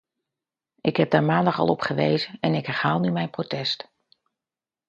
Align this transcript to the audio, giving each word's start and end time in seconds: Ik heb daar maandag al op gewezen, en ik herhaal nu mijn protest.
Ik 0.81 0.97
heb 0.97 1.11
daar 1.11 1.23
maandag 1.23 1.59
al 1.59 1.67
op 1.67 1.81
gewezen, 1.81 2.37
en 2.39 2.53
ik 2.53 2.65
herhaal 2.65 2.99
nu 2.99 3.11
mijn 3.11 3.29
protest. 3.29 3.91